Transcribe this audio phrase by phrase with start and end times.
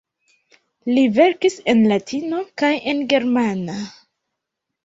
[0.95, 3.77] Li verkis en latino kaj en germana.